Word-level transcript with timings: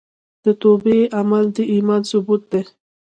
د 0.43 0.45
توبې 0.61 0.99
عمل 1.19 1.45
د 1.55 1.57
ایمان 1.73 2.01
ثبوت 2.09 2.41
دی. 2.51 2.61